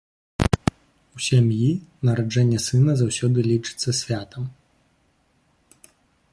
[1.17, 1.67] У сям'і
[2.09, 4.51] нараджэнне сына заўсёды лічыцца святам.